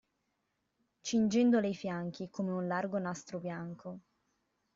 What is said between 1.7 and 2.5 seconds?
fianchi, come